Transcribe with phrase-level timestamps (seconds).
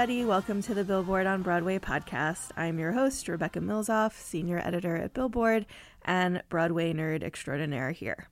[0.00, 0.24] Everybody.
[0.24, 2.52] Welcome to the Billboard on Broadway podcast.
[2.56, 5.66] I'm your host, Rebecca Milzoff, senior editor at Billboard
[6.06, 8.26] and Broadway nerd extraordinaire here.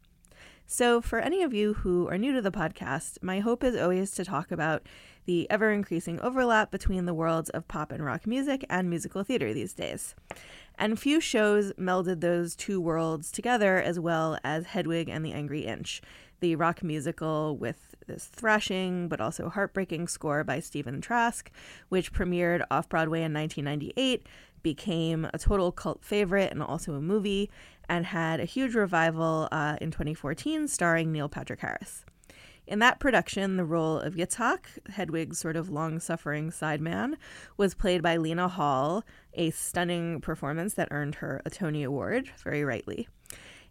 [0.67, 4.13] So, for any of you who are new to the podcast, my hope is always
[4.13, 4.87] to talk about
[5.27, 9.53] the ever increasing overlap between the worlds of pop and rock music and musical theater
[9.53, 10.15] these days.
[10.79, 15.67] And few shows melded those two worlds together as well as Hedwig and the Angry
[15.67, 16.01] Inch,
[16.41, 21.51] the rock musical with this thrashing but also heartbreaking score by Stephen Trask,
[21.89, 24.27] which premiered off Broadway in 1998,
[24.63, 27.51] became a total cult favorite and also a movie,
[27.89, 32.05] and had a huge revival uh, in 2014 starring Neil Patrick Harris.
[32.67, 34.59] In that production, the role of Yitzhak,
[34.91, 37.15] Hedwig's sort of long suffering sideman,
[37.57, 42.63] was played by Lena Hall, a stunning performance that earned her a Tony Award, very
[42.65, 43.09] rightly.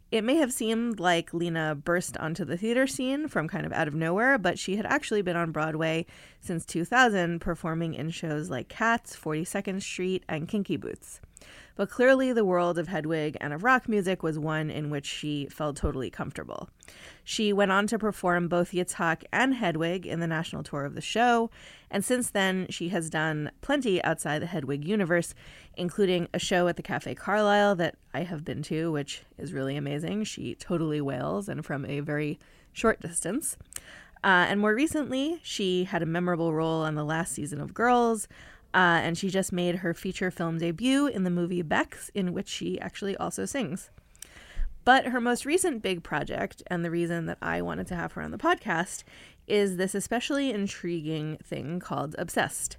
[0.09, 3.89] It may have seemed like Lena burst onto the theater scene from kind of out
[3.89, 6.05] of nowhere, but she had actually been on Broadway
[6.39, 11.19] since 2000, performing in shows like Cats, 42nd Street, and Kinky Boots.
[11.77, 15.45] But clearly, the world of Hedwig and of rock music was one in which she
[15.45, 16.69] felt totally comfortable.
[17.23, 21.01] She went on to perform both Yitzhak and Hedwig in the national tour of the
[21.01, 21.51] show,
[21.91, 25.35] and since then, she has done plenty outside the Hedwig universe,
[25.75, 29.77] including a show at the Cafe Carlyle that I have been to, which is really
[29.77, 30.23] amazing.
[30.23, 32.39] She totally wails and from a very
[32.73, 33.55] short distance.
[34.23, 38.27] Uh, and more recently, she had a memorable role on the last season of Girls,
[38.73, 42.47] uh, and she just made her feature film debut in the movie Becks, in which
[42.47, 43.89] she actually also sings.
[44.83, 48.21] But her most recent big project, and the reason that I wanted to have her
[48.21, 49.03] on the podcast,
[49.45, 52.77] is this especially intriguing thing called Obsessed.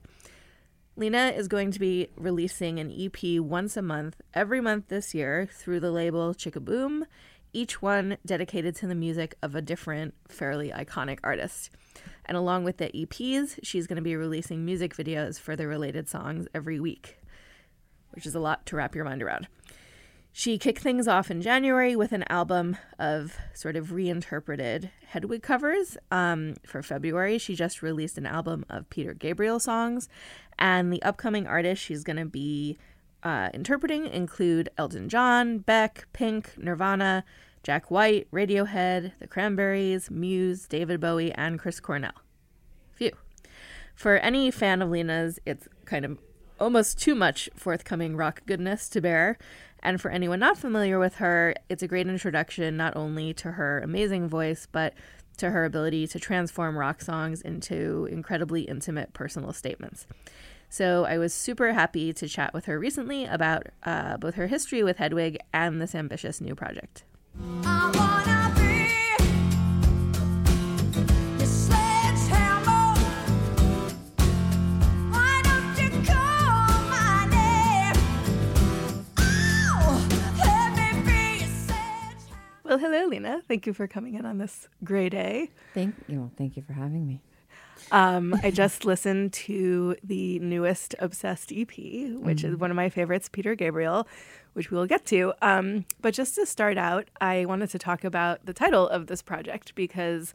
[0.96, 5.48] Lena is going to be releasing an EP once a month, every month this year,
[5.52, 7.06] through the label Sh-K-Boom,
[7.52, 11.70] each one dedicated to the music of a different, fairly iconic artist.
[12.28, 16.08] And along with the EPs, she's going to be releasing music videos for the related
[16.08, 17.18] songs every week,
[18.10, 19.48] which is a lot to wrap your mind around.
[20.30, 25.96] She kicked things off in January with an album of sort of reinterpreted Hedwig covers.
[26.12, 30.08] Um, for February, she just released an album of Peter Gabriel songs.
[30.58, 32.78] And the upcoming artists she's going to be
[33.22, 37.24] uh, interpreting include Elton John, Beck, Pink, Nirvana,
[37.62, 42.12] Jack White, Radiohead, The Cranberries, Muse, David Bowie, and Chris Cornell.
[42.94, 43.12] Phew.
[43.94, 46.18] For any fan of Lena's, it's kind of
[46.60, 49.38] almost too much forthcoming rock goodness to bear.
[49.82, 53.80] And for anyone not familiar with her, it's a great introduction not only to her
[53.80, 54.94] amazing voice, but
[55.38, 60.06] to her ability to transform rock songs into incredibly intimate personal statements.
[60.68, 64.82] So I was super happy to chat with her recently about uh, both her history
[64.82, 67.04] with Hedwig and this ambitious new project.
[82.68, 83.40] Well, hello, Lena.
[83.48, 85.50] Thank you for coming in on this gray day.
[85.72, 86.30] Thank you.
[86.36, 87.22] Thank you for having me.
[87.90, 92.46] Um, I just listened to the newest Obsessed EP, which mm-hmm.
[92.46, 94.06] is one of my favorites, Peter Gabriel,
[94.52, 95.32] which we will get to.
[95.42, 99.22] Um, but just to start out, I wanted to talk about the title of this
[99.22, 100.34] project because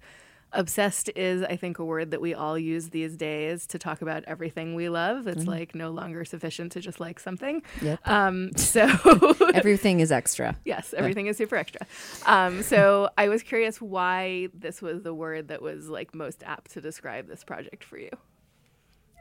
[0.54, 4.24] obsessed is i think a word that we all use these days to talk about
[4.26, 5.50] everything we love it's mm-hmm.
[5.50, 8.00] like no longer sufficient to just like something yep.
[8.08, 8.82] um, so
[9.54, 11.32] everything is extra yes everything yeah.
[11.32, 11.82] is super extra
[12.26, 16.72] um, so i was curious why this was the word that was like most apt
[16.72, 18.12] to describe this project for you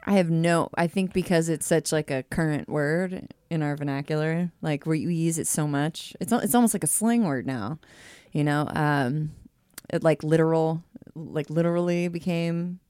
[0.04, 0.68] I have no.
[0.76, 5.14] I think because it's such like a current word in our vernacular, like we, we
[5.14, 6.14] use it so much.
[6.20, 7.78] It's it's almost like a slang word now,
[8.32, 8.66] you know.
[8.74, 9.32] Um,
[9.90, 10.82] it, like literal
[11.14, 12.80] like literally became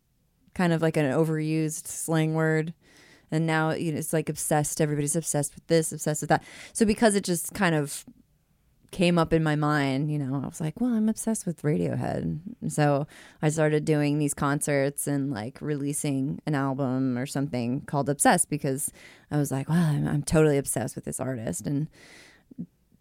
[0.54, 2.72] kind of like an overused slang word
[3.30, 6.86] and now you know, it's like obsessed everybody's obsessed with this obsessed with that so
[6.86, 8.04] because it just kind of
[8.92, 12.38] came up in my mind you know i was like well i'm obsessed with radiohead
[12.68, 13.06] so
[13.40, 18.92] i started doing these concerts and like releasing an album or something called obsessed because
[19.30, 21.88] i was like well i'm, I'm totally obsessed with this artist and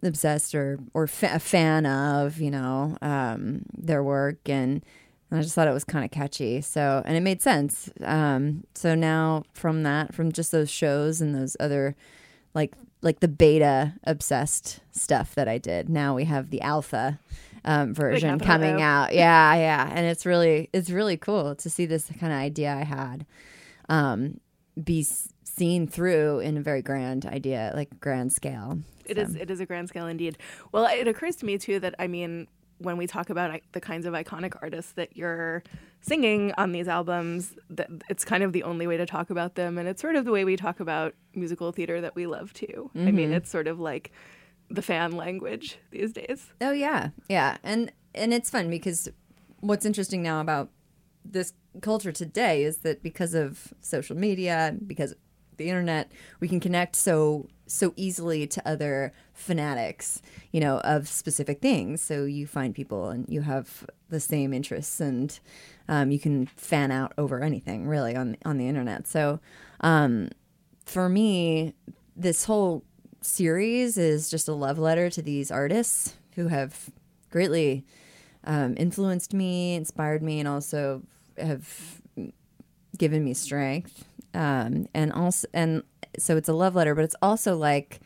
[0.04, 4.84] obsessed or or fa- a fan of you know um, their work and
[5.32, 6.60] and I just thought it was kind of catchy.
[6.60, 7.90] So, and it made sense.
[8.04, 11.96] Um, so now from that, from just those shows and those other,
[12.54, 17.20] like like the beta obsessed stuff that I did, now we have the alpha
[17.66, 19.14] um, version coming out.
[19.14, 22.84] Yeah, yeah, and it's really it's really cool to see this kind of idea I
[22.84, 23.26] had
[23.90, 24.40] um,
[24.82, 25.06] be
[25.44, 28.80] seen through in a very grand idea, like grand scale.
[29.06, 29.24] It so.
[29.24, 29.36] is.
[29.36, 30.38] It is a grand scale indeed.
[30.72, 34.06] Well, it occurs to me too that I mean when we talk about the kinds
[34.06, 35.64] of iconic artists that you're
[36.02, 39.78] singing on these albums, that it's kind of the only way to talk about them,
[39.78, 42.92] and it's sort of the way we talk about musical theater that we love too.
[42.96, 43.08] Mm-hmm.
[43.08, 43.38] I mean, mm-hmm.
[43.38, 44.12] it's sort of like
[44.70, 46.48] the fan language these days.
[46.60, 49.10] Oh yeah, yeah, and and it's fun because
[49.60, 50.70] what's interesting now about
[51.24, 55.14] this culture today is that because of social media, because
[55.58, 60.22] the internet, we can connect so so easily to other fanatics,
[60.52, 62.02] you know, of specific things.
[62.02, 65.40] So you find people and you have the same interests, and
[65.88, 69.08] um, you can fan out over anything really on on the internet.
[69.08, 69.40] So
[69.82, 70.30] um,
[70.86, 71.74] for me,
[72.16, 72.84] this whole
[73.22, 76.90] series is just a love letter to these artists who have
[77.30, 77.86] greatly
[78.44, 81.04] um, influenced me, inspired me, and also
[81.38, 82.02] have
[82.98, 84.06] given me strength.
[84.34, 85.84] Um, and also, and
[86.18, 88.02] so it's a love letter, but it's also like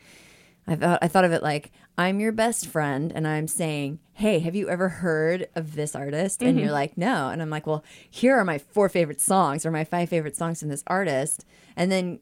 [0.68, 4.40] I thought I thought of it like I'm your best friend and I'm saying, "Hey,
[4.40, 6.64] have you ever heard of this artist?" And mm-hmm.
[6.64, 9.84] you're like, "No." And I'm like, "Well, here are my four favorite songs or my
[9.84, 11.44] five favorite songs from this artist."
[11.76, 12.20] And then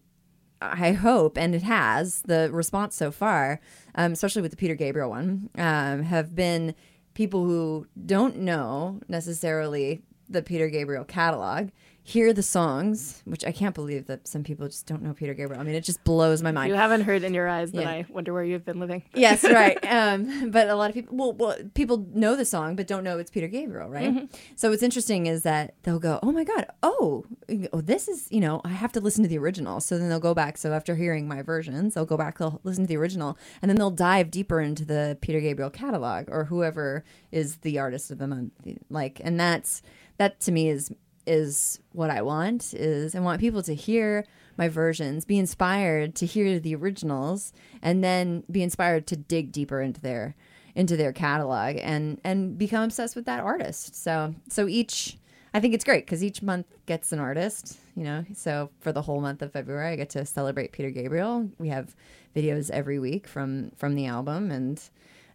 [0.61, 3.61] I hope, and it has, the response so far,
[3.95, 6.75] um, especially with the Peter Gabriel one, um, have been
[7.15, 11.71] people who don't know necessarily the Peter Gabriel catalog
[12.07, 15.59] hear the songs, which I can't believe that some people just don't know Peter Gabriel.
[15.59, 16.69] I mean, it just blows my mind.
[16.69, 17.89] You haven't heard in your eyes, then.
[17.89, 19.03] I wonder where you've been living.
[19.15, 19.79] yes, right.
[19.91, 23.19] Um, but a lot of people, well, well, people know the song, but don't know
[23.19, 24.13] it's Peter Gabriel, right?
[24.13, 24.25] Mm-hmm.
[24.55, 27.25] So what's interesting is that they'll go, "Oh my god, oh,
[27.73, 29.81] oh, this is," you know, I have to listen to the original.
[29.81, 30.59] So then they'll go back.
[30.59, 33.77] So after hearing my versions, they'll go back, they'll listen to the original, and then
[33.77, 37.03] they'll dive deeper into the Peter Gabriel catalog or whoever
[37.33, 38.53] is the artist of the month,
[38.91, 39.81] like, and that's
[40.19, 40.93] that to me is
[41.27, 44.25] is what I want is I want people to hear
[44.57, 49.81] my versions, be inspired to hear the originals, and then be inspired to dig deeper
[49.81, 50.35] into their
[50.75, 53.95] into their catalog and and become obsessed with that artist.
[53.95, 55.19] So so each
[55.53, 58.25] I think it's great because each month gets an artist, you know.
[58.35, 61.49] So for the whole month of February, I get to celebrate Peter Gabriel.
[61.59, 61.95] We have
[62.35, 64.81] videos every week from from the album, and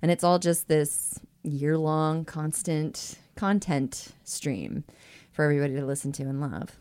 [0.01, 4.83] and it's all just this year long, constant content stream
[5.31, 6.77] for everybody to listen to and love.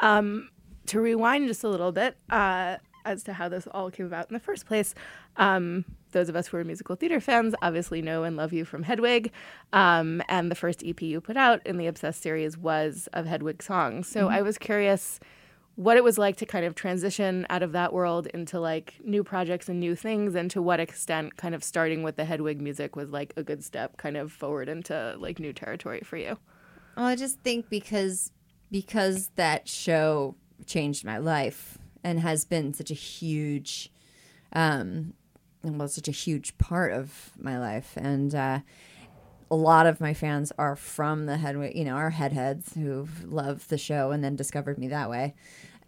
[0.00, 0.48] Um,
[0.86, 4.34] to rewind just a little bit uh, as to how this all came about in
[4.34, 4.94] the first place,
[5.36, 8.82] um, those of us who are musical theater fans obviously know and love you from
[8.82, 9.32] Hedwig.
[9.72, 13.62] Um, and the first EP you put out in the Obsessed series was of Hedwig
[13.62, 14.08] songs.
[14.08, 14.34] So mm-hmm.
[14.34, 15.20] I was curious
[15.76, 19.24] what it was like to kind of transition out of that world into like new
[19.24, 22.96] projects and new things and to what extent kind of starting with the Hedwig music
[22.96, 26.36] was like a good step kind of forward into like new territory for you.
[27.00, 28.30] Well, I just think because
[28.70, 30.34] because that show
[30.66, 33.90] changed my life and has been such a huge,
[34.52, 35.14] um,
[35.62, 38.58] well, such a huge part of my life, and uh,
[39.50, 43.66] a lot of my fans are from the head, you know, our Hedheads who love
[43.68, 45.34] the show and then discovered me that way,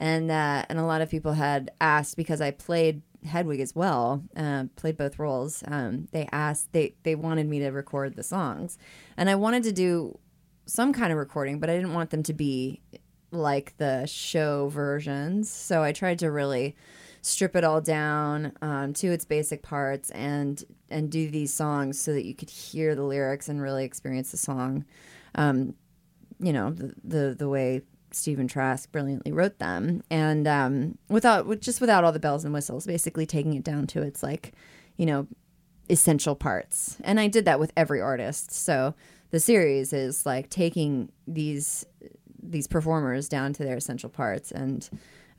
[0.00, 4.24] and uh, and a lot of people had asked because I played Hedwig as well,
[4.34, 5.62] uh, played both roles.
[5.66, 8.78] Um, they asked they they wanted me to record the songs,
[9.14, 10.18] and I wanted to do
[10.66, 12.80] some kind of recording, but I didn't want them to be
[13.30, 15.50] like the show versions.
[15.50, 16.76] So I tried to really
[17.22, 22.12] strip it all down um, to its basic parts and and do these songs so
[22.12, 24.84] that you could hear the lyrics and really experience the song.
[25.34, 25.74] Um,
[26.38, 31.80] you know the, the the way Stephen Trask brilliantly wrote them, and um, without just
[31.80, 34.52] without all the bells and whistles, basically taking it down to its like,
[34.96, 35.26] you know,
[35.88, 36.98] essential parts.
[37.02, 38.50] And I did that with every artist.
[38.50, 38.94] So
[39.32, 41.84] the series is like taking these
[42.40, 44.88] these performers down to their essential parts and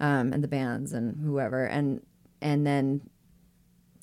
[0.02, 2.02] um, and the bands and whoever and
[2.42, 3.02] and then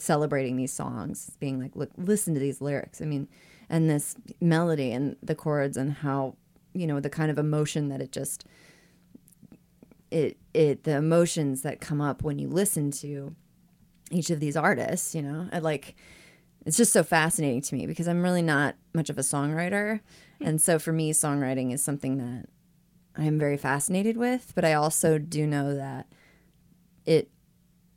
[0.00, 3.02] celebrating these songs, being like, look, listen to these lyrics.
[3.02, 3.28] I mean,
[3.68, 6.36] and this melody and the chords and how
[6.72, 8.44] you know the kind of emotion that it just
[10.10, 13.34] it it the emotions that come up when you listen to
[14.10, 15.96] each of these artists you know I like
[16.66, 20.00] it's just so fascinating to me because I'm really not much of a songwriter
[20.40, 22.46] and so for me songwriting is something that
[23.16, 26.06] I'm very fascinated with but I also do know that
[27.06, 27.30] it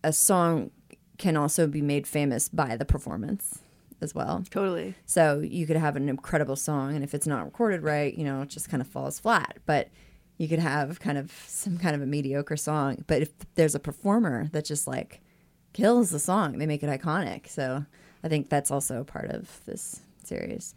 [0.03, 0.72] a song
[1.17, 3.60] can also be made famous by the performance
[4.01, 4.96] as well Totally.
[5.05, 8.41] so you could have an incredible song, and if it's not recorded right, you know,
[8.41, 9.60] it just kind of falls flat.
[9.65, 9.89] But
[10.38, 13.05] you could have kind of some kind of a mediocre song.
[13.08, 15.22] But if there's a performer that just like
[15.72, 17.48] kills the song, they make it iconic.
[17.48, 17.86] So
[18.23, 20.75] I think that's also a part of this series.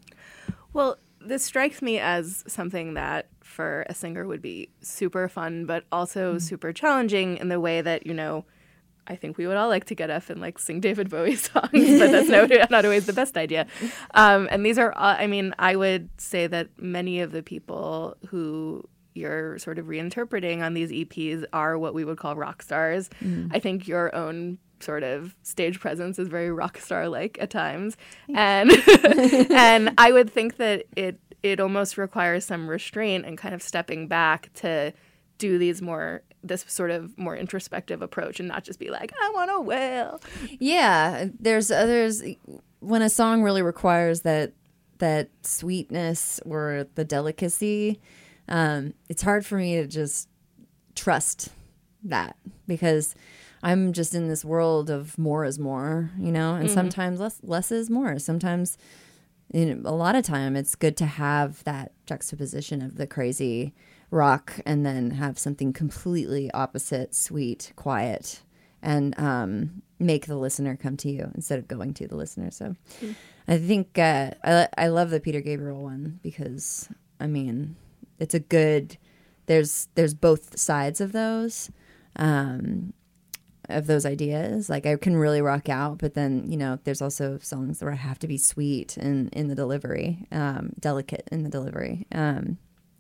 [0.72, 5.84] Well, this strikes me as something that for a singer would be super fun, but
[5.90, 8.44] also super challenging in the way that, you know,
[9.08, 11.70] I think we would all like to get up and like sing David Bowie songs,
[11.72, 13.66] but that's no, not always the best idea.
[14.14, 18.16] Um, and these are, uh, I mean, I would say that many of the people
[18.28, 23.08] who you're sort of reinterpreting on these EPs are what we would call rock stars.
[23.50, 27.96] I think your own sort of stage presence is very rock star like at times,
[28.34, 28.70] and
[29.50, 34.08] and I would think that it it almost requires some restraint and kind of stepping
[34.08, 34.92] back to
[35.38, 39.30] do these more this sort of more introspective approach and not just be like I
[39.30, 40.20] want a wail.
[40.58, 42.22] Yeah, there's others
[42.80, 44.52] when a song really requires that
[44.98, 48.00] that sweetness or the delicacy.
[48.48, 50.28] Um, it's hard for me to just
[50.94, 51.50] trust
[52.04, 53.14] that because
[53.66, 57.72] I'm just in this world of more is more, you know, and sometimes less less
[57.72, 58.16] is more.
[58.20, 58.78] Sometimes
[59.52, 63.74] you know, a lot of time it's good to have that juxtaposition of the crazy
[64.12, 68.42] rock and then have something completely opposite, sweet, quiet,
[68.82, 72.52] and um, make the listener come to you instead of going to the listener.
[72.52, 72.76] So
[73.48, 77.74] I think uh, I, I love the Peter Gabriel one because I mean
[78.20, 78.96] it's a good
[79.46, 81.72] there's there's both sides of those
[82.14, 82.92] um,
[83.68, 84.68] of those ideas.
[84.68, 87.96] Like I can really rock out, but then you know there's also songs where I
[87.96, 92.06] have to be sweet in in the delivery, um, delicate in the delivery.
[92.12, 92.58] Um,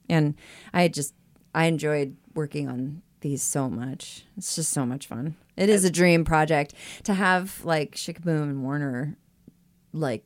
[0.08, 0.34] and
[0.72, 1.14] I just
[1.54, 4.24] I enjoyed working on these so much.
[4.36, 5.36] It's just so much fun.
[5.56, 9.16] It is a dream project to have like Sh-K-Boom and Warner
[9.92, 10.24] like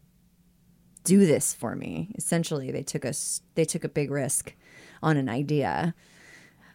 [1.05, 2.11] do this for me.
[2.17, 4.55] Essentially, they took us they took a big risk
[5.03, 5.95] on an idea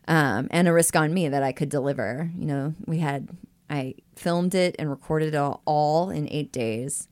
[0.08, 2.32] um, and a risk on me that I could deliver.
[2.38, 3.30] You know, we had
[3.70, 7.08] I filmed it and recorded it all, all in eight days,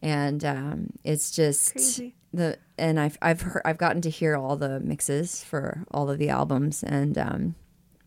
[0.00, 2.14] and um, it's just Crazy.
[2.32, 6.18] the and I've I've heard, I've gotten to hear all the mixes for all of
[6.18, 7.54] the albums, and um,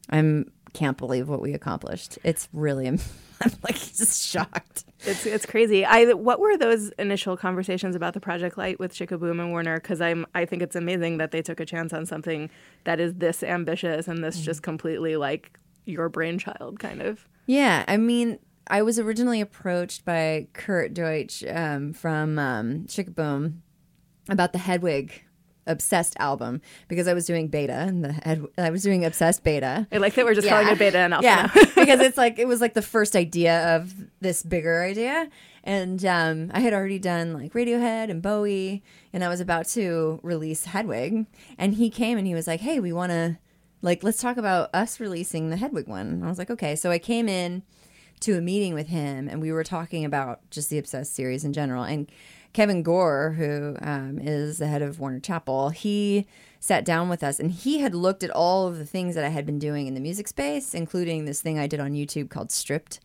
[0.09, 2.19] I'm can't believe what we accomplished.
[2.23, 2.87] It's really
[3.41, 4.85] I'm like just shocked.
[5.01, 5.85] It's it's crazy.
[5.85, 9.79] I what were those initial conversations about the Project Light with Sh-K-Boom and Warner?
[9.79, 12.49] Because I'm I think it's amazing that they took a chance on something
[12.83, 17.27] that is this ambitious and this just completely like your brainchild kind of.
[17.47, 23.63] Yeah, I mean, I was originally approached by Kurt Deutsch um, from um, Sh-K-Boom
[24.29, 25.23] about the Hedwig
[25.65, 29.87] Obsessed album because I was doing beta and the Hed- I was doing Obsessed beta.
[29.91, 31.61] I like that we're just calling it beta and alpha Yeah, now.
[31.75, 35.27] because it's like it was like the first idea of this bigger idea,
[35.65, 40.21] and um, I had already done like Radiohead and Bowie, and I was about to
[40.23, 41.25] release Hedwig,
[41.57, 43.37] and he came and he was like, "Hey, we want to
[43.87, 46.91] like let's talk about us releasing the Hedwig one." And I was like, "Okay." So
[46.91, 47.63] I came in
[48.19, 51.53] to a meeting with him, and we were talking about just the Obsessed series in
[51.53, 52.11] general, and.
[52.53, 56.25] Kevin Gore, who um, is the head of Warner Chappell, he
[56.59, 59.29] sat down with us and he had looked at all of the things that I
[59.29, 62.51] had been doing in the music space, including this thing I did on YouTube called
[62.51, 62.99] Stripped,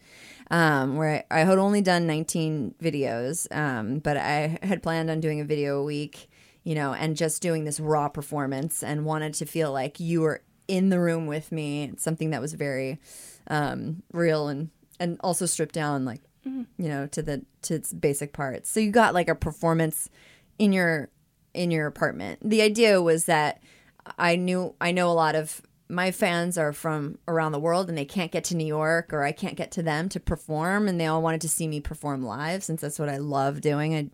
[0.51, 5.21] um, where I, I had only done 19 videos, um, but I had planned on
[5.21, 6.31] doing a video a week,
[6.65, 10.43] you know, and just doing this raw performance and wanted to feel like you were
[10.69, 11.85] in the room with me.
[11.85, 13.01] It's something that was very
[13.49, 18.33] um, real and, and also stripped down, like you know to the to its basic
[18.33, 20.09] parts so you got like a performance
[20.59, 21.09] in your
[21.55, 23.63] in your apartment the idea was that
[24.19, 27.99] i knew i know a lot of my fans are from around the world and
[27.99, 30.99] they can't get to New York or I can't get to them to perform and
[30.99, 33.95] they all wanted to see me perform live since that's what I love doing.
[33.95, 34.09] I,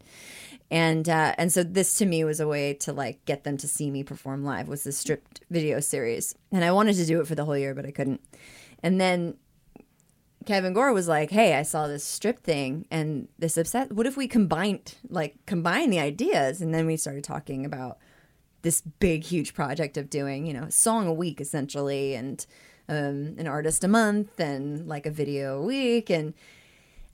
[0.70, 3.68] and uh, and so this to me was a way to like get them to
[3.68, 7.26] see me perform live was this stripped video series and I wanted to do it
[7.26, 8.20] for the whole year but I couldn't.
[8.82, 9.37] And then
[10.46, 13.92] Kevin Gore was like, "Hey, I saw this strip thing and this upset.
[13.92, 17.98] What if we combined like combine the ideas?" And then we started talking about
[18.62, 22.46] this big, huge project of doing, you know, a song a week essentially, and
[22.88, 26.32] um, an artist a month, and like a video a week, and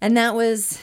[0.00, 0.78] and that was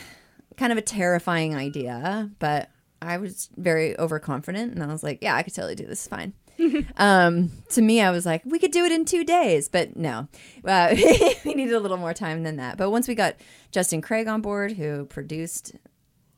[0.58, 2.70] kind of a terrifying idea, but
[3.02, 6.08] I was very overconfident, and I was like, "Yeah, I could totally do this.
[6.08, 6.34] Fine."
[6.98, 10.28] um, to me, I was like, we could do it in two days, but no,
[10.66, 10.90] uh,
[11.46, 12.78] we needed a little more time than that.
[12.78, 13.36] But once we got
[13.72, 15.74] Justin Craig on board, who produced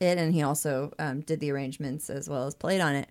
[0.00, 3.08] it, and he also um, did the arrangements as well as played on it,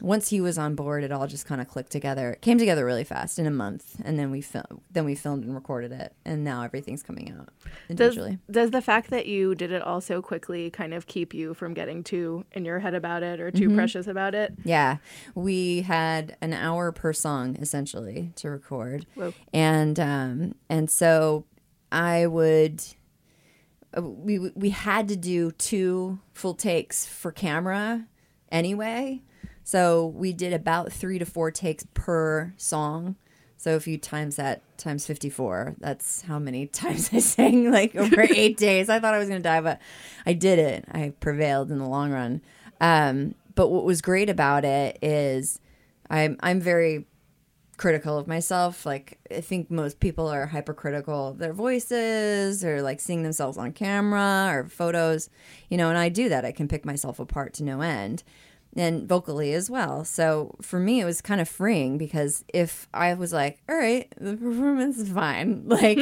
[0.00, 2.32] once he was on board, it all just kind of clicked together.
[2.32, 5.44] It came together really fast in a month, and then we fil- then we filmed
[5.44, 8.38] and recorded it, and now everything's coming out Does, individually.
[8.50, 11.74] does the fact that you did it all so quickly kind of keep you from
[11.74, 14.54] getting too in your head about it or too precious about it?
[14.64, 14.96] Yeah,
[15.34, 19.34] we had an hour per song essentially to record, Whoa.
[19.52, 21.44] and um, and so
[21.92, 22.82] I would.
[23.96, 28.06] uh, We we had to do two full takes for camera
[28.50, 29.22] anyway,
[29.64, 33.16] so we did about three to four takes per song.
[33.56, 37.94] So if you times that times fifty four, that's how many times I sang like
[37.94, 38.88] over eight days.
[38.88, 39.80] I thought I was gonna die, but
[40.26, 40.84] I did it.
[40.90, 42.42] I prevailed in the long run.
[42.80, 45.60] Um, but what was great about it is
[46.10, 47.06] I'm I'm very
[47.76, 48.86] critical of myself.
[48.86, 53.72] Like I think most people are hypercritical of their voices or like seeing themselves on
[53.72, 55.30] camera or photos,
[55.68, 56.44] you know, and I do that.
[56.44, 58.22] I can pick myself apart to no end.
[58.74, 60.04] And vocally as well.
[60.04, 64.12] So for me it was kind of freeing because if I was like, all right,
[64.18, 65.64] the performance is fine.
[65.68, 65.98] Like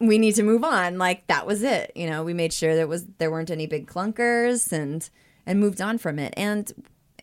[0.00, 0.98] we need to move on.
[0.98, 1.92] Like that was it.
[1.94, 5.08] You know, we made sure there was there weren't any big clunkers and
[5.46, 6.34] and moved on from it.
[6.36, 6.72] And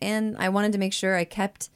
[0.02, 1.70] and I wanted to make sure I kept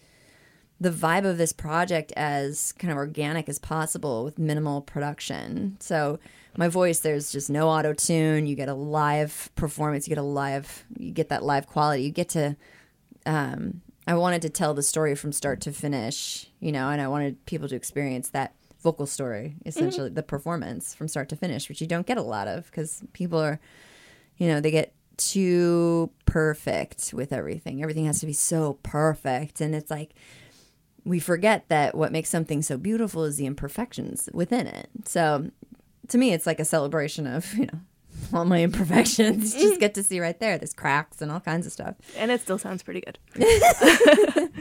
[0.82, 5.78] the vibe of this project as kind of organic as possible with minimal production.
[5.80, 6.20] So
[6.58, 8.46] my voice, there's just no auto tune.
[8.46, 10.08] You get a live performance.
[10.08, 10.86] You get a live.
[10.98, 12.04] You get that live quality.
[12.04, 12.56] You get to.
[13.26, 17.08] Um, I wanted to tell the story from start to finish, you know, and I
[17.08, 21.80] wanted people to experience that vocal story, essentially the performance from start to finish, which
[21.80, 23.60] you don't get a lot of because people are,
[24.38, 27.84] you know, they get too perfect with everything.
[27.84, 30.16] Everything has to be so perfect, and it's like
[31.06, 34.90] we forget that what makes something so beautiful is the imperfections within it.
[35.06, 35.52] So
[36.10, 37.80] to me, it's like a celebration of, you know,
[38.34, 39.54] all my imperfections.
[39.60, 40.58] Just get to see right there.
[40.58, 41.96] There's cracks and all kinds of stuff.
[42.18, 43.18] And it still sounds pretty good.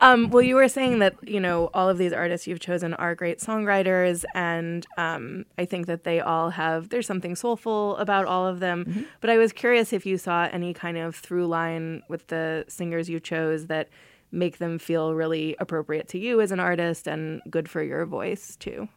[0.00, 3.14] um, well, you were saying that you know all of these artists you've chosen are
[3.14, 8.46] great songwriters, and um, I think that they all have there's something soulful about all
[8.46, 9.06] of them.
[9.20, 13.08] But I was curious if you saw any kind of through line with the singers
[13.10, 13.88] you chose that
[14.32, 18.56] make them feel really appropriate to you as an artist and good for your voice
[18.56, 18.88] too.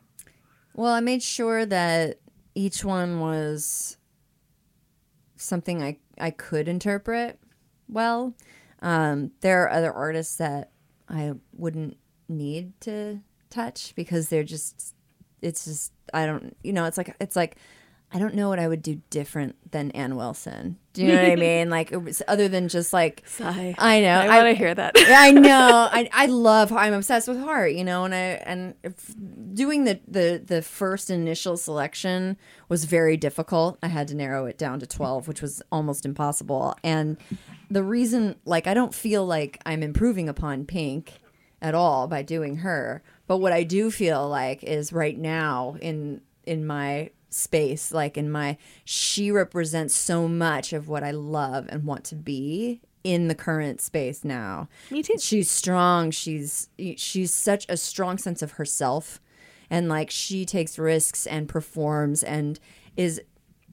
[0.75, 2.19] Well, I made sure that
[2.55, 3.97] each one was
[5.35, 7.39] something I, I could interpret
[7.87, 8.33] well.
[8.81, 10.71] Um, there are other artists that
[11.07, 14.95] I wouldn't need to touch because they're just,
[15.41, 17.57] it's just, I don't, you know, it's like, it's like,
[18.13, 20.77] I don't know what I would do different than Ann Wilson.
[20.93, 21.69] Do you know what I mean?
[21.71, 23.73] Like, it was, other than just like, Sigh.
[23.77, 24.19] I know.
[24.19, 24.93] I want to hear that.
[24.95, 25.89] I know.
[25.91, 26.71] I, I love.
[26.71, 27.73] I'm obsessed with heart.
[27.73, 29.13] You know, and I and if
[29.53, 32.37] doing the the the first initial selection
[32.69, 33.79] was very difficult.
[33.81, 36.75] I had to narrow it down to twelve, which was almost impossible.
[36.83, 37.17] And
[37.71, 41.13] the reason, like, I don't feel like I'm improving upon Pink
[41.63, 43.01] at all by doing her.
[43.25, 48.29] But what I do feel like is right now in in my space like in
[48.29, 53.35] my she represents so much of what I love and want to be in the
[53.35, 54.69] current space now.
[54.89, 55.15] Me too.
[55.19, 56.11] She's strong.
[56.11, 59.19] She's she's such a strong sense of herself
[59.69, 62.59] and like she takes risks and performs and
[62.95, 63.21] is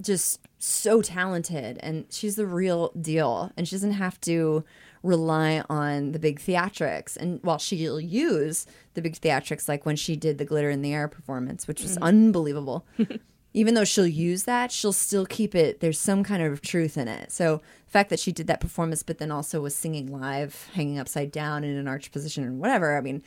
[0.01, 4.65] just so talented and she's the real deal and she doesn't have to
[5.03, 10.17] rely on the big theatrics and while she'll use the big theatrics like when she
[10.17, 12.05] did the glitter in the air performance which was mm-hmm.
[12.05, 12.87] unbelievable
[13.53, 17.09] even though she'll use that she'll still keep it there's some kind of truth in
[17.09, 20.69] it so the fact that she did that performance but then also was singing live
[20.75, 23.23] hanging upside down in an arch position or whatever i mean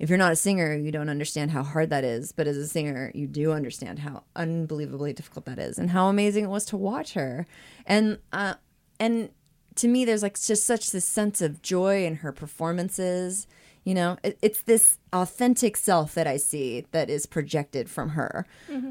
[0.00, 2.32] if you're not a singer, you don't understand how hard that is.
[2.32, 6.44] But as a singer, you do understand how unbelievably difficult that is, and how amazing
[6.44, 7.46] it was to watch her.
[7.84, 8.54] And uh,
[8.98, 9.28] and
[9.74, 13.46] to me, there's like just such this sense of joy in her performances,
[13.84, 18.46] You know, it, it's this authentic self that I see that is projected from her.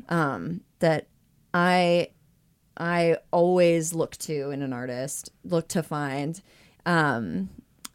[0.10, 1.08] Um, that
[1.54, 2.10] I
[2.78, 6.42] I always look to in an artist, look to find,
[6.86, 7.50] um,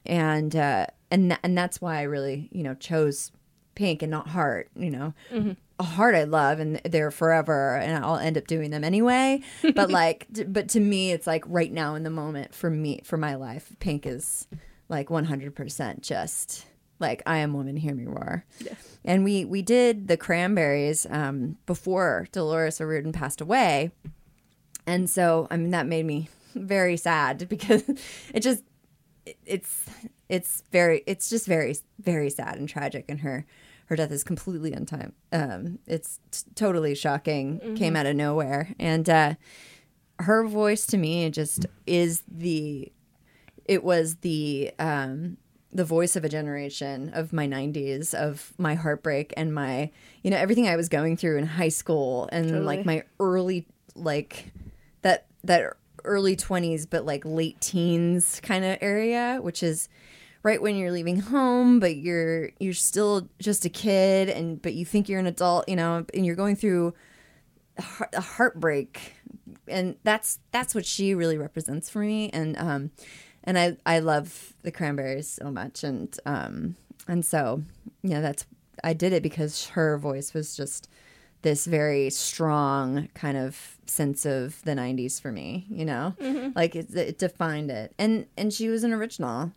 [0.05, 3.33] and uh, and th- and that's why I really you know chose
[3.75, 4.71] Pink and not Heart.
[4.77, 5.15] You know,
[5.81, 9.41] a Heart I love and they're forever, and I'll end up doing them anyway.
[9.75, 13.01] But like, t- but to me, it's like right now in the moment for me
[13.05, 14.47] for my life, Pink is
[14.89, 16.67] like one hundred percent just
[17.01, 18.45] like I am woman, hear me roar.
[19.05, 23.91] And we we did the Cranberries um, before Dolores O'Riordan passed away.
[24.87, 27.83] And so, I mean, that made me very sad because
[28.35, 28.63] it just,
[29.27, 29.85] it- it's,
[30.29, 33.07] it's very, it's just very, very sad and tragic.
[33.09, 33.47] And her,
[33.87, 35.13] her death is completely untimed.
[35.33, 38.75] Um, it's t- totally shocking, came out of nowhere.
[38.79, 39.35] And, uh,
[40.21, 42.93] her voice to me just is the,
[43.65, 45.39] it was the, um,
[45.75, 49.91] the voice of a generation of my 90s of my heartbreak and my
[50.23, 54.53] you know everything i was going through in high school and like my early like
[55.03, 59.89] that that early 20s but like late teens kind of area which is
[60.43, 64.85] right when you're leaving home but you're you're still just a kid and but you
[64.85, 66.93] think you're an adult you know and you're going through a
[68.13, 69.15] a heartbreak.
[69.69, 72.31] And that's that's what she really represents for me.
[72.31, 72.91] And um
[73.45, 75.85] and i i love the cranberries so much.
[75.85, 76.77] And um
[77.07, 77.63] and so
[78.03, 78.47] you know that's
[78.83, 80.89] i did it because her voice was just
[81.43, 86.15] this very strong kind of sense of the 90s for me you know?
[86.55, 87.93] Like it, it defined it.
[87.99, 89.53] And and she was an original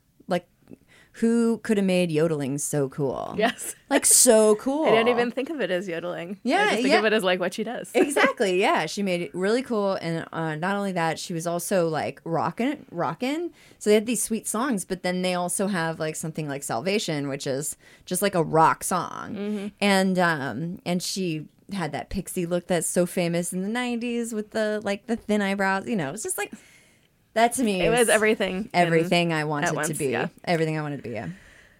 [1.18, 3.76] who could have made yodeling so cool Yes.
[3.90, 6.40] like so cool I didn't even think of it as yodeling.
[6.44, 7.00] Yeah, I just think yeah.
[7.00, 7.90] of it as like what she does.
[7.96, 11.88] exactly yeah she made it really cool and uh, not only that she was also
[11.88, 16.16] like rocking rocking so they had these sweet songs but then they also have like
[16.16, 17.76] something like salvation which is
[18.06, 23.06] just like a rock song and um and she had that pixie look that's so
[23.06, 26.52] famous in the 90s with the like the thin eyebrows you know it's just like
[27.38, 28.56] that to me It was everything.
[28.66, 30.28] in- everything i wanted to be yeah.
[30.44, 31.30] everything i wanted to be yeah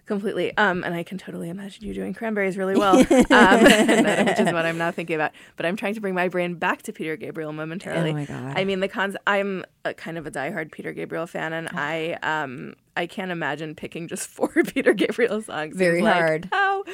[0.06, 0.56] completely.
[0.56, 3.64] Um, and I can totally imagine you doing cranberries really well, um,
[4.26, 5.34] which is what I'm now thinking about.
[5.58, 8.12] But I'm trying to bring my brain back to Peter Gabriel momentarily.
[8.12, 8.54] Oh my God.
[8.58, 9.18] I mean, the cons.
[9.28, 13.76] I'm a kind of a diehard Peter Gabriel fan, and I um I can't imagine
[13.76, 15.76] picking just four Peter Gabriel songs.
[15.76, 16.48] Very like, hard.
[16.54, 16.86] How?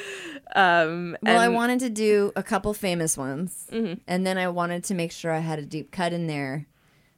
[0.56, 3.94] Um, Well, I wanted to do a couple famous ones, Mm-hmm.
[4.08, 6.66] and then I wanted to make sure I had a deep cut in there,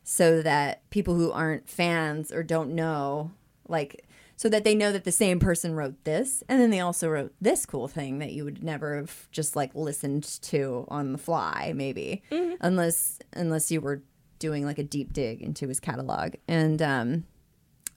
[0.08, 3.32] so that people who aren't fans or don't know,
[3.66, 7.08] like, so that they know that the same person wrote this, and then they also
[7.08, 11.18] wrote this cool thing that you would never have just like listened to on the
[11.18, 12.54] fly, maybe, Mm-hmm.
[12.60, 14.02] unless unless you were
[14.38, 17.24] doing like a deep dig into his catalog, and um,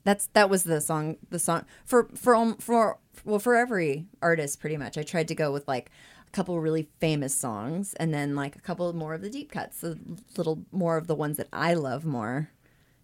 [0.03, 4.61] that's that was the song the song for for um, for well for every artist
[4.61, 5.91] pretty much i tried to go with like
[6.31, 9.83] a couple really famous songs and then like a couple more of the deep cuts
[9.83, 9.97] a
[10.37, 12.49] little more of the ones that i love more.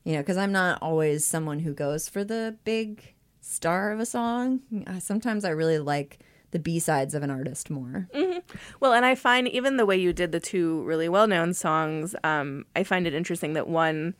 [0.03, 4.05] You know because i'm not always someone who goes for the big star of a
[4.05, 4.61] song.
[4.99, 6.19] Sometimes i really like
[6.51, 8.07] the b-sides of an artist more.
[8.79, 12.15] Well, and I find even the way you did the two really well known songs,
[12.23, 14.13] um, I find it interesting that one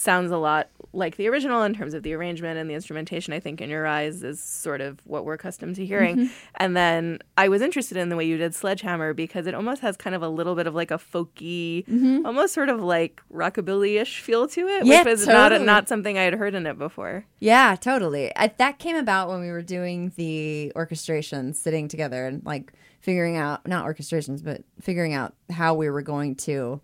[0.00, 3.32] sounds a lot like the original in terms of the arrangement and the instrumentation.
[3.32, 6.16] I think In Your Eyes is sort of what we're accustomed to hearing.
[6.16, 6.32] Mm-hmm.
[6.56, 9.96] And then I was interested in the way you did Sledgehammer because it almost has
[9.96, 11.84] kind of a little bit of like a folky,
[12.24, 14.86] almost sort of like rockabilly ish feel to it, Mm-hmm.
[14.86, 15.66] Yeah, which is not, totally.
[15.66, 17.26] not something I had heard in it before.
[17.38, 18.34] Yeah, totally.
[18.34, 23.36] I, that came about when we were doing the orchestrations, sitting together and like figuring
[23.36, 26.80] out not orchestrations, but figuring out how we were going to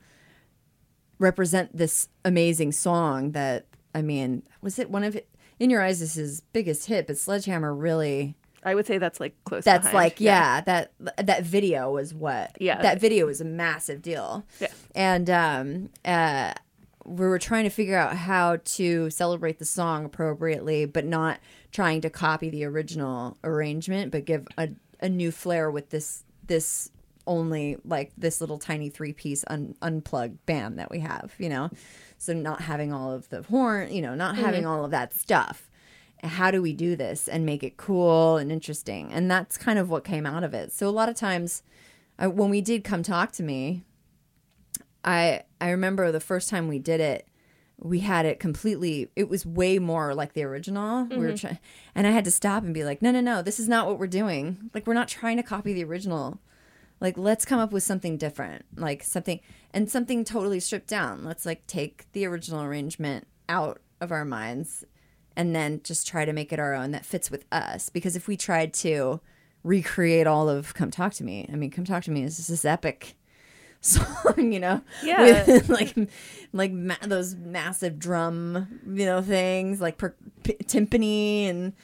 [1.18, 3.32] represent this amazing song.
[3.32, 6.00] That I mean, was it one of it, in your eyes?
[6.00, 8.34] This is biggest hit, but Sledgehammer really.
[8.64, 9.64] I would say that's like close.
[9.64, 9.94] That's behind.
[9.94, 12.82] like yeah, that that video was what Yeah.
[12.82, 14.44] that video was a massive deal.
[14.60, 14.68] Yeah.
[14.94, 16.52] And um uh
[17.04, 21.38] we were trying to figure out how to celebrate the song appropriately, but not
[21.70, 26.90] trying to copy the original arrangement, but give a, a new flair with this this
[27.26, 31.70] only like this little tiny three piece un, unplugged band that we have, you know.
[32.18, 34.70] So not having all of the horn, you know, not having mm-hmm.
[34.70, 35.70] all of that stuff.
[36.22, 39.12] How do we do this and make it cool and interesting?
[39.12, 40.72] And that's kind of what came out of it.
[40.72, 41.62] So a lot of times,
[42.18, 43.82] I, when we did come talk to me,
[45.04, 47.28] I I remember the first time we did it,
[47.78, 49.10] we had it completely.
[49.14, 51.04] It was way more like the original.
[51.04, 51.36] We were mm-hmm.
[51.36, 51.58] trying,
[51.94, 53.98] and I had to stop and be like, no, no, no, this is not what
[53.98, 54.70] we're doing.
[54.74, 56.40] Like we're not trying to copy the original.
[57.00, 59.40] Like let's come up with something different, like something
[59.72, 61.24] and something totally stripped down.
[61.24, 64.84] Let's like take the original arrangement out of our minds
[65.36, 67.90] and then just try to make it our own that fits with us.
[67.90, 69.20] Because if we tried to
[69.62, 72.48] recreate all of "Come Talk to Me," I mean, "Come Talk to Me" is just
[72.48, 73.14] this epic
[73.82, 75.44] song, you know, Yeah.
[75.46, 75.94] with like
[76.54, 81.74] like ma- those massive drum, you know, things like per- p- timpani and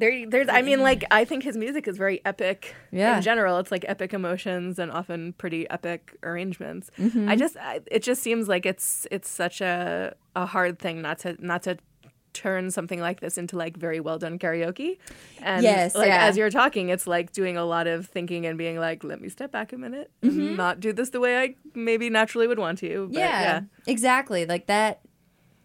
[0.00, 0.48] There, there's.
[0.48, 2.74] I mean, like, I think his music is very epic.
[2.90, 3.16] Yeah.
[3.16, 6.90] In general, it's like epic emotions and often pretty epic arrangements.
[6.98, 7.28] Mm-hmm.
[7.28, 11.18] I just, I, it just seems like it's it's such a a hard thing not
[11.20, 11.76] to not to
[12.32, 14.98] turn something like this into like very well done karaoke.
[15.42, 16.24] And Yes, like yeah.
[16.26, 19.28] as you're talking, it's like doing a lot of thinking and being like, let me
[19.28, 22.78] step back a minute, and not do this the way I maybe naturally would want
[22.78, 23.08] to.
[23.12, 23.60] But yeah, yeah.
[23.86, 24.46] exactly.
[24.46, 25.00] Like that.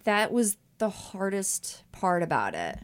[0.04, 2.78] That was the hardest part about it.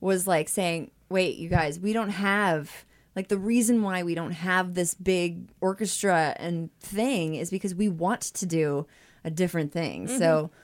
[0.00, 2.84] Was like saying, "Wait, you guys, we don't have."
[3.16, 7.88] Like the reason why we don't have this big orchestra and thing is because we
[7.88, 8.86] want to do
[9.24, 10.06] a different thing.
[10.06, 10.54] So mm-hmm.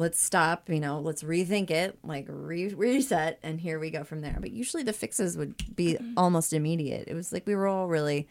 [0.00, 4.20] let's stop, you know, let's rethink it, like re- reset, and here we go from
[4.20, 4.36] there.
[4.38, 6.12] But usually the fixes would be mm-hmm.
[6.18, 7.08] almost immediate.
[7.08, 8.28] It was like we were all really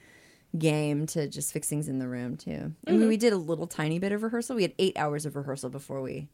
[0.57, 2.73] game to just fix things in the room too.
[2.87, 3.21] I mean, we mm-hmm.
[3.21, 4.55] did a little tiny bit of rehearsal.
[4.55, 6.29] We had eight hours of rehearsal before we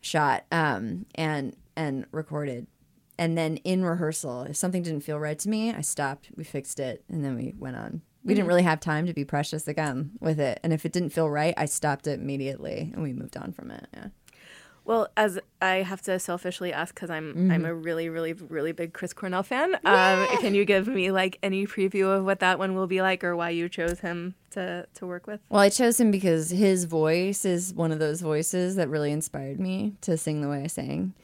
[0.00, 2.66] shot um, and and recorded.
[3.18, 6.28] And then in rehearsal, if something didn't feel right to me, I stopped.
[6.36, 8.02] We fixed it, and then we went on.
[8.24, 10.58] We didn't really have time to be precious again with it.
[10.64, 13.70] And if it didn't feel right, I stopped it immediately, and we moved on from
[13.70, 13.86] it.
[13.94, 14.08] Yeah.
[14.84, 17.50] Well, as I have to selfishly ask because I'm Mm-hmm.
[17.50, 19.74] I'm a really really really big Chris Cornell fan.
[19.84, 23.24] Um, can you give me like any preview of what that one will be like,
[23.24, 25.40] or why you chose him to to work with?
[25.48, 29.58] Well, I chose him because his voice is one of those voices that really inspired
[29.58, 31.14] me to sing the way I sang.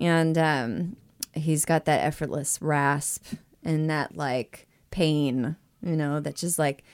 [0.00, 0.96] And um,
[1.34, 3.24] he's got that effortless rasp
[3.64, 6.84] and that like pain, you know, that just like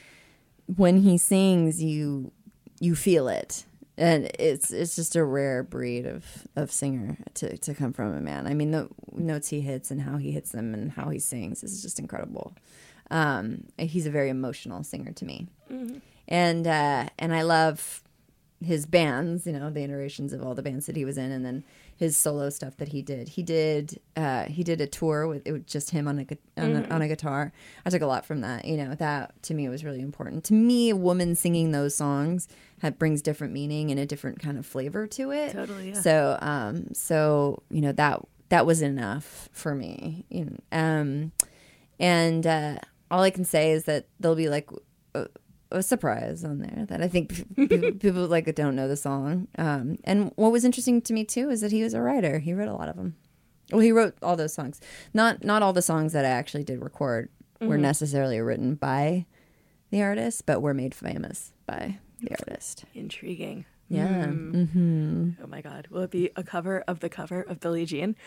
[0.76, 2.32] when he sings, you
[2.80, 3.64] you feel it.
[3.98, 8.20] And it's it's just a rare breed of, of singer to, to come from a
[8.20, 8.46] man.
[8.46, 11.64] I mean, the notes he hits and how he hits them and how he sings
[11.64, 12.54] is just incredible.
[13.10, 15.46] Um, he's a very emotional singer to me
[16.28, 18.02] and uh, and I love
[18.64, 21.44] his bands, you know, the iterations of all the bands that he was in, and
[21.44, 21.64] then
[21.96, 23.30] his solo stuff that he did.
[23.30, 26.76] He did uh, he did a tour with it was just him on a, on,
[26.76, 27.52] a on a guitar.
[27.84, 28.66] I took a lot from that.
[28.66, 30.44] You know, that to me was really important.
[30.44, 32.48] To me, a woman singing those songs
[32.80, 35.52] that brings different meaning and a different kind of flavor to it.
[35.52, 36.00] Totally, yeah.
[36.00, 40.26] So um, so you know that that was enough for me.
[40.28, 41.32] You know, um,
[41.98, 42.76] and uh,
[43.10, 44.68] all I can say is that there'll be like
[45.14, 45.28] a,
[45.70, 49.48] a surprise on there that I think p- p- people like don't know the song.
[49.58, 52.38] Um, and what was interesting to me too is that he was a writer.
[52.38, 53.16] He wrote a lot of them.
[53.72, 54.80] Well, he wrote all those songs.
[55.12, 57.82] Not not all the songs that I actually did record were mm-hmm.
[57.82, 59.26] necessarily written by
[59.90, 62.84] the artist, but were made famous by the artist.
[62.94, 63.64] Intriguing.
[63.88, 64.26] Yeah.
[64.26, 64.54] Hmm.
[64.54, 65.30] Mm-hmm.
[65.42, 65.88] Oh my God!
[65.90, 68.16] Will it be a cover of the cover of Billie Jean?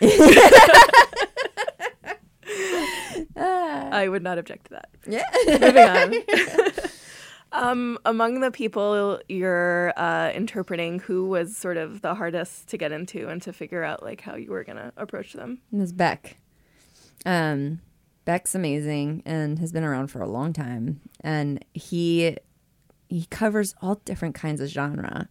[3.36, 3.88] Ah.
[3.90, 4.88] I would not object to that.
[5.06, 5.24] Yeah.
[5.46, 6.89] Moving on.
[7.52, 12.92] Um, among the people you're uh, interpreting, who was sort of the hardest to get
[12.92, 15.60] into and to figure out like how you were gonna approach them?
[15.72, 15.92] Ms.
[15.92, 16.36] Beck.
[17.26, 17.80] Um,
[18.24, 22.36] Beck's amazing and has been around for a long time, and he
[23.08, 25.28] he covers all different kinds of genre,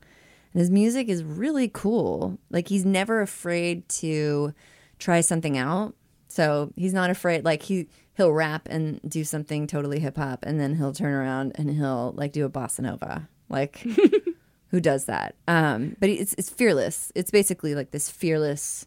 [0.53, 2.37] and his music is really cool.
[2.49, 4.53] Like he's never afraid to
[4.97, 5.95] try something out.
[6.27, 7.45] So he's not afraid.
[7.45, 7.87] Like he
[8.19, 12.11] he'll rap and do something totally hip hop, and then he'll turn around and he'll
[12.17, 13.29] like do a bossa nova.
[13.47, 13.85] Like
[14.67, 15.35] who does that?
[15.47, 17.13] Um, but it's it's fearless.
[17.15, 18.85] It's basically like this fearless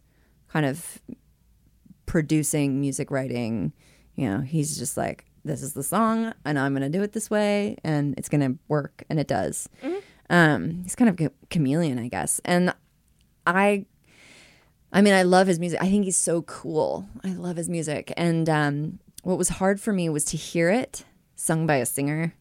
[0.48, 1.00] kind of
[2.04, 3.72] producing, music writing.
[4.16, 7.12] You know, he's just like, this is the song, and I'm going to do it
[7.12, 9.70] this way, and it's going to work, and it does.
[10.28, 12.38] Um, he's kind of a chameleon, I guess.
[12.44, 12.74] And
[13.46, 13.86] I,
[14.92, 15.80] I mean, I love his music.
[15.82, 17.08] I think he's so cool.
[17.24, 18.12] I love his music.
[18.16, 21.04] And um, what was hard for me was to hear it
[21.36, 22.34] sung by a singer.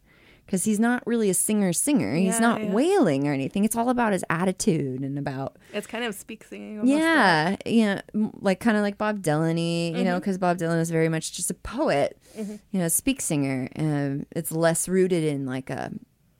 [0.45, 2.13] Because he's not really a singer singer.
[2.13, 2.71] He's Yeah, not yeah.
[2.73, 3.63] wailing or anything.
[3.63, 6.85] It's all about his attitude and about It's kind of speak singing.
[6.85, 9.57] Yeah, yeah, m- like kind of like Bob Dylan,
[9.97, 10.19] you know, Mm-hmm.
[10.19, 13.69] because Bob Dylan is very much just a poet, you know, speak singer.
[13.77, 15.89] Um, it's less rooted in like a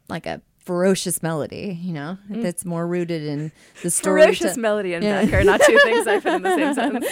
[0.09, 2.17] like a ferocious melody, you know.
[2.29, 4.23] That's more rooted in the story.
[4.23, 4.25] Mm.
[4.25, 5.23] Ferocious melody and Yeah.
[5.23, 7.07] Beck are not two things I put in the same sentence.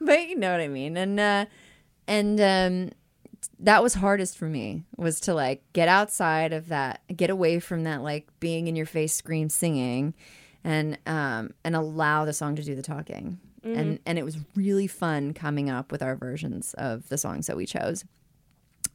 [0.00, 0.96] but you know what I mean.
[0.96, 1.44] And uh,
[2.12, 2.90] and um,
[3.58, 7.84] that was hardest for me was to like get outside of that, get away from
[7.84, 10.12] that like being in your face, scream singing,
[10.62, 13.38] and um, and allow the song to do the talking.
[13.64, 17.56] And and it was really fun coming up with our versions of the songs that
[17.56, 18.04] we chose.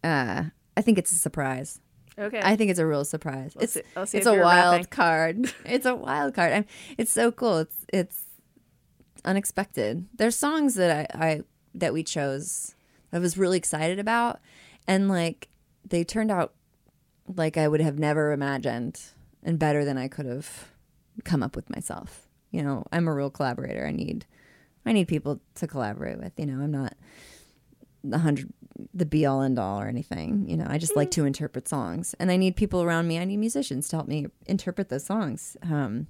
[0.03, 0.43] Uh,
[0.75, 1.79] I think it's a surprise.
[2.19, 2.41] Okay.
[2.43, 3.53] I think it's a real surprise.
[3.59, 4.85] it's see- I'll see it's a wild rapping.
[4.89, 5.53] card.
[5.65, 6.51] It's a wild card.
[6.51, 6.65] I'm,
[6.97, 7.59] it's so cool.
[7.59, 8.25] It's it's
[9.23, 10.05] unexpected.
[10.13, 11.41] There's songs that I, I
[11.73, 12.75] that we chose
[13.11, 14.39] I was really excited about
[14.87, 15.49] and like
[15.87, 16.53] they turned out
[17.35, 19.01] like I would have never imagined
[19.43, 20.69] and better than I could have
[21.23, 22.27] come up with myself.
[22.51, 23.85] You know, I'm a real collaborator.
[23.85, 24.25] I need
[24.85, 26.33] I need people to collaborate with.
[26.37, 26.93] You know, I'm not
[28.03, 28.53] the hundred
[28.93, 30.45] the be all end all or anything.
[30.47, 33.19] You know, I just like to interpret songs, and I need people around me.
[33.19, 35.57] I need musicians to help me interpret those songs.
[35.63, 36.07] Um,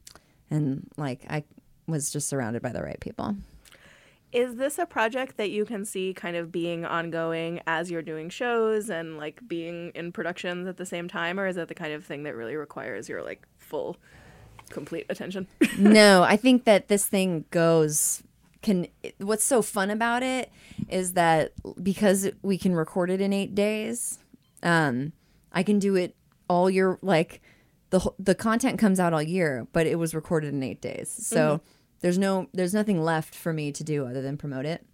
[0.50, 1.44] and like I
[1.88, 3.36] was just surrounded by the right people.
[4.34, 8.30] Is this a project that you can see kind of being ongoing as you're doing
[8.30, 11.94] shows and like being in productions at the same time, or is it the kind
[11.94, 13.98] of thing that really requires your like full,
[14.70, 15.48] complete attention?
[15.78, 18.22] no, I think that this thing goes
[18.62, 18.88] can
[19.20, 20.52] what's so fun about it
[20.90, 24.20] is that because we can record it in 8 days,
[24.62, 25.14] um
[25.54, 26.16] I can do it
[26.50, 27.42] all year like
[27.92, 31.10] the the content comes out all year, but it was recorded in 8 days.
[31.10, 31.62] So
[32.02, 34.86] there's no there's nothing left for me to do other than promote it.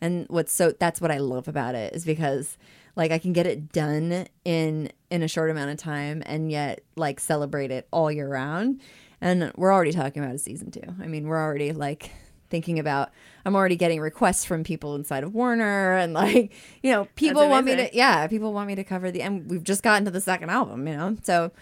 [0.00, 2.56] And what's so that's what I love about it is because
[2.96, 6.80] like I can get it done in in a short amount of time and yet
[6.96, 8.80] like celebrate it all year round.
[9.20, 10.80] And we're already talking about a season 2.
[11.02, 12.10] I mean, we're already like
[12.48, 13.10] thinking about
[13.44, 17.66] I'm already getting requests from people inside of Warner and like, you know, people want
[17.66, 20.20] me to yeah, people want me to cover the and we've just gotten to the
[20.20, 21.16] second album, you know.
[21.22, 21.52] So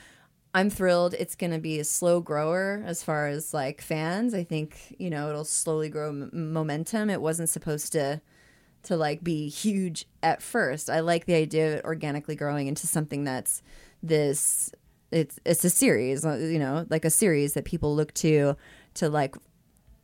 [0.55, 1.15] I'm thrilled.
[1.15, 4.35] It's going to be a slow grower as far as like fans.
[4.35, 7.11] I think, you know, it'll slowly grow m- momentum.
[7.11, 8.21] It wasn't supposed to
[8.85, 10.89] to like be huge at first.
[10.89, 13.63] I like the idea of it organically growing into something that's
[14.03, 14.73] this
[15.11, 18.57] it's it's a series, uh, you know, like a series that people look to
[18.95, 19.37] to like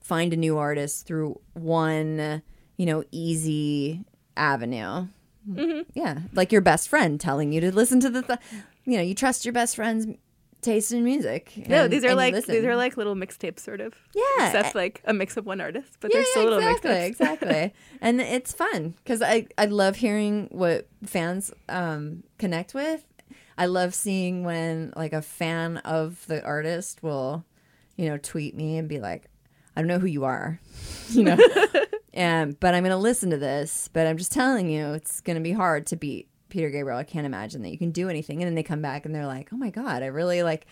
[0.01, 2.43] find a new artist through one,
[2.77, 4.05] you know, easy
[4.37, 5.07] avenue.
[5.95, 8.39] Yeah, like your best friend telling you to listen to the, th-
[8.85, 10.07] you know, you trust your best friend's
[10.65, 11.53] taste in music.
[11.69, 13.95] no, and- these are like these are like little mixtapes, sort of.
[14.15, 14.47] Yeah.
[14.47, 17.07] except like a mix of one artist, but yeah, they're still yeah, little exactly, mixtapes.
[17.07, 17.75] exactly.
[18.01, 23.05] And it's fun because I I love hearing what fans um connect with.
[23.57, 27.45] I love seeing when like a fan of the artist will,
[27.97, 29.25] you know, tweet me and be like,
[29.77, 30.61] I don't know who you are,
[31.11, 31.37] you know,
[32.15, 33.89] and but I'm gonna listen to this.
[33.93, 36.99] But I'm just telling you, it's gonna be hard to beat Peter Gabriel.
[36.99, 38.41] I can't imagine that you can do anything.
[38.43, 40.67] And then they come back and they're like, Oh my god, I really like.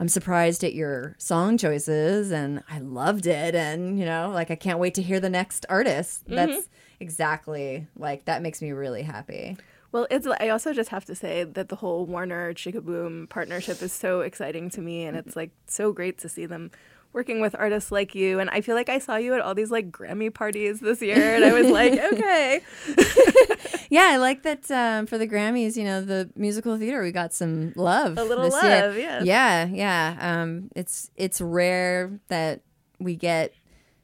[0.00, 3.56] I'm surprised at your song choices and I loved it.
[3.56, 6.24] And, you know, like I can't wait to hear the next artist.
[6.24, 6.36] Mm-hmm.
[6.36, 6.68] That's
[7.00, 9.56] exactly like that makes me really happy.
[9.90, 10.26] Well, it's.
[10.26, 14.68] I also just have to say that the whole Warner Sh-K-Boom partnership is so exciting
[14.70, 15.26] to me, and mm-hmm.
[15.26, 16.70] it's like so great to see them
[17.12, 18.38] working with artists like you.
[18.38, 21.34] And I feel like I saw you at all these like Grammy parties this year,
[21.34, 22.60] and I was like, okay,
[23.90, 27.32] Yeah, I like that um, for the Grammys, you know, the musical theater, we got
[27.32, 28.18] some love.
[28.18, 29.22] A little love, yeah.
[29.22, 30.16] Yeah, yeah.
[30.20, 32.60] Um, it's it's rare that
[32.98, 33.54] we get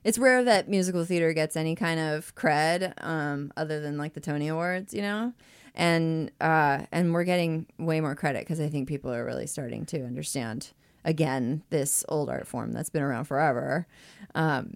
[0.05, 4.21] it's rare that musical theater gets any kind of cred um, other than like the
[4.21, 5.33] Tony Awards, you know?
[5.75, 9.85] And uh, and we're getting way more credit because I think people are really starting
[9.87, 10.73] to understand
[11.05, 13.87] again this old art form that's been around forever.
[14.35, 14.75] Um,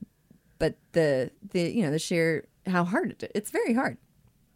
[0.58, 3.96] but the the you know the sheer how hard it, it's very hard,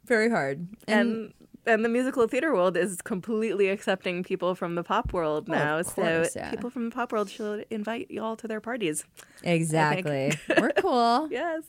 [0.04, 0.66] very hard.
[0.88, 1.32] and
[1.64, 5.82] and the musical theater world is completely accepting people from the pop world Oh, now.
[5.82, 6.50] course, so yeah.
[6.50, 9.04] people from the pop world should invite y'all to their parties.
[9.44, 11.28] exactly, we're cool.
[11.30, 11.62] Yes.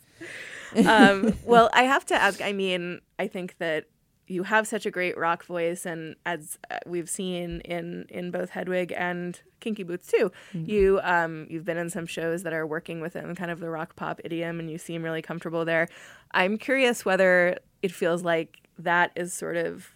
[0.85, 2.41] Um, well, I have to ask.
[2.41, 3.85] I mean, I think that
[4.27, 8.49] you have such a great rock voice, and as uh, we've seen in in both
[8.51, 13.01] Hedwig and Kinky Boots too, you um, you've been in some shows that are working
[13.01, 15.87] within kind of the rock pop idiom, and you seem really comfortable there.
[16.31, 19.93] I'm curious whether it feels like that is sort of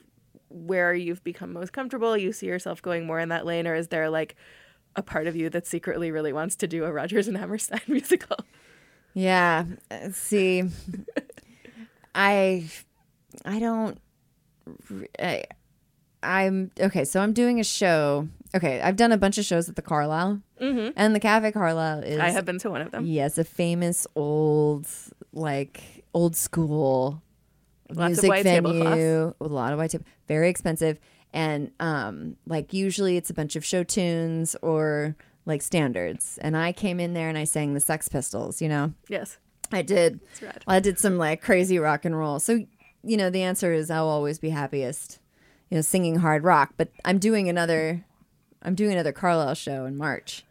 [0.49, 2.17] where you've become most comfortable.
[2.17, 4.35] You see yourself going more in that lane, or is there like
[4.95, 8.37] a part of you that secretly really wants to do a Rodgers and Hammerstein musical?
[9.13, 9.65] Yeah.
[9.89, 10.63] uh, See,
[12.15, 12.69] I,
[13.45, 13.99] I don't.
[15.19, 15.43] I,
[16.23, 17.05] I'm okay.
[17.05, 18.27] So I'm doing a show.
[18.55, 20.41] Okay, I've done a bunch of shows at the Carlyle,
[20.95, 22.13] and the Cafe Carlyle is.
[22.13, 22.21] Mm-hmm.
[22.21, 23.05] I have been to one of them.
[23.05, 24.87] Yes, a famous old,
[25.33, 27.21] like old school
[27.89, 29.33] Lots music venue.
[29.39, 30.99] A lot of white table, very expensive,
[31.33, 35.15] and um, like usually it's a bunch of show tunes or
[35.45, 36.37] like standards.
[36.41, 38.61] And I came in there and I sang the Sex Pistols.
[38.61, 39.37] You know, Yes.
[39.71, 40.21] I did.
[40.65, 42.39] I did some like crazy rock and roll.
[42.39, 42.65] So,
[43.07, 45.19] you know, the answer is I'll always be happiest,
[45.69, 46.73] you know, singing hard rock.
[46.77, 48.03] But I'm doing another,
[48.61, 50.43] I'm doing another Carlyle show in March,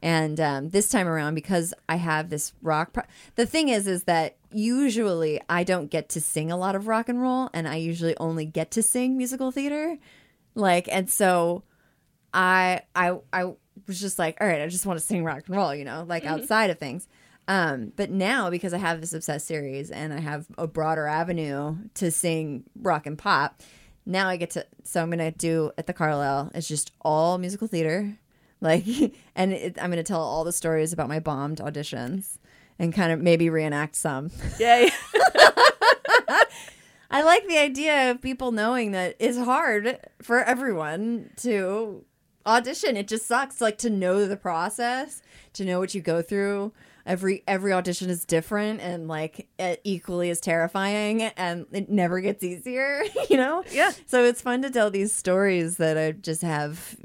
[0.00, 2.92] and um, this time around because I have this rock.
[2.92, 6.86] Pro- the thing is, is that usually I don't get to sing a lot of
[6.86, 9.96] rock and roll, and I usually only get to sing musical theater,
[10.54, 11.62] like, and so
[12.34, 13.54] I I I
[13.86, 16.04] was just like, all right, I just want to sing rock and roll, you know,
[16.06, 17.08] like outside of things.
[17.48, 21.76] Um, but now because I have this obsessed series and I have a broader avenue
[21.94, 23.62] to sing rock and pop,
[24.04, 24.66] now I get to.
[24.84, 26.50] So I'm gonna do at the Carlyle.
[26.54, 28.16] It's just all musical theater,
[28.60, 28.84] like,
[29.34, 32.38] and it, I'm gonna tell all the stories about my bombed auditions
[32.78, 34.30] and kind of maybe reenact some.
[34.60, 34.90] Yay.
[37.08, 42.04] I like the idea of people knowing that it's hard for everyone to
[42.44, 42.96] audition.
[42.96, 45.22] It just sucks like to know the process,
[45.54, 46.72] to know what you go through.
[47.06, 49.48] Every every audition is different and like
[49.84, 53.62] equally as terrifying and it never gets easier, you know?
[53.70, 53.92] Yeah.
[54.06, 56.96] So it's fun to tell these stories that I just have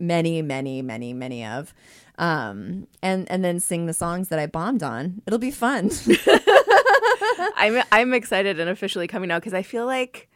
[0.00, 1.72] many, many, many, many of.
[2.18, 5.22] Um and and then sing the songs that I bombed on.
[5.26, 5.90] It'll be fun.
[7.56, 10.28] I'm I'm excited and officially coming out because I feel like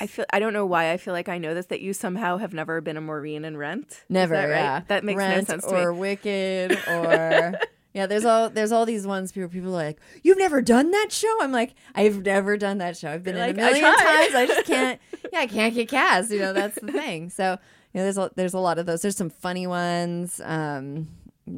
[0.00, 2.38] I feel I don't know why I feel like I know this that you somehow
[2.38, 4.02] have never been a Maureen in Rent.
[4.08, 4.56] Never, that right?
[4.56, 4.80] yeah.
[4.88, 6.00] That makes Rent no sense to or me.
[6.00, 7.60] Wicked or
[7.94, 8.06] yeah.
[8.06, 11.34] There's all there's all these ones where people are like, "You've never done that show."
[11.40, 13.10] I'm like, "I've never done that show.
[13.10, 14.34] I've been You're in like, a million tried." times.
[14.34, 15.00] I just can't.
[15.32, 16.32] Yeah, I can't get cast.
[16.32, 17.30] You know, that's the thing.
[17.30, 17.56] So
[17.92, 19.02] you know, there's a, there's a lot of those.
[19.02, 21.06] There's some funny ones, um,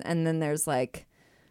[0.05, 1.07] and then there's like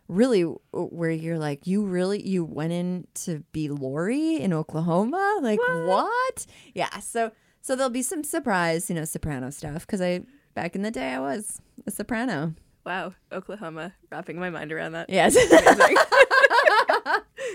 [0.08, 5.60] really where you're like, you really you went in to be Laurey in Oklahoma, like
[5.60, 6.46] what?
[6.76, 7.00] Yeah.
[7.00, 10.24] So so there'll be some surprise, you know, soprano stuff because I
[10.54, 12.54] back in the day I was a soprano.
[12.86, 15.10] Wow, Oklahoma, wrapping my mind around that.
[15.10, 15.36] Yes.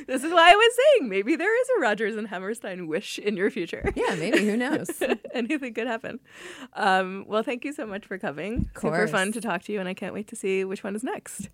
[0.06, 3.36] This is why I was saying maybe there is a Rodgers and Hammerstein wish in
[3.36, 3.92] your future.
[3.96, 4.90] yeah, maybe who knows?
[5.34, 6.20] Anything could happen.
[6.74, 8.70] Um, well, thank you so much for coming.
[8.74, 9.10] Super course.
[9.10, 11.48] fun to talk to you, and I can't wait to see which one is next.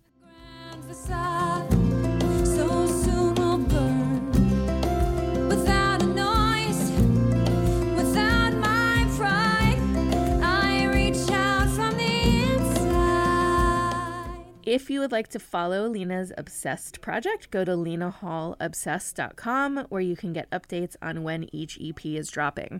[15.03, 20.95] Would like to follow Lena's Obsessed project, go to lenahallobsessed.com where you can get updates
[21.01, 22.79] on when each EP is dropping.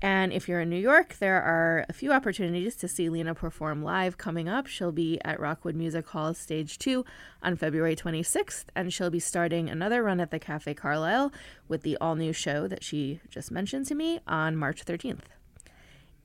[0.00, 3.82] And if you're in New York, there are a few opportunities to see Lena perform
[3.82, 4.66] live coming up.
[4.66, 7.04] She'll be at Rockwood Music Hall Stage 2
[7.42, 11.34] on February 26th, and she'll be starting another run at the Cafe Carlyle
[11.68, 15.26] with the all new show that she just mentioned to me on March 13th.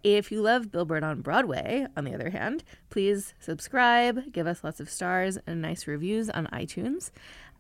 [0.08, 4.80] If you love Billboard on Broadway, on the other hand, please subscribe, give us lots
[4.80, 7.12] of stars and nice reviews on iTunes.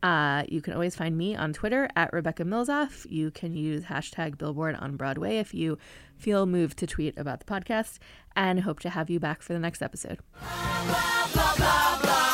[0.01, 3.05] Uh, you can always find me on Twitter at Rebecca Milzoff.
[3.09, 5.77] You can use hashtag Billboard on Broadway if you
[6.15, 7.97] feel moved to tweet about the podcast,
[8.33, 10.19] and hope to have you back for the next episode.
[10.39, 12.26] blah blah blah